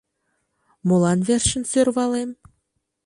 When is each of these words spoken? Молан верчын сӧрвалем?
Молан 0.87 1.19
верчын 1.27 1.63
сӧрвалем? 1.71 2.29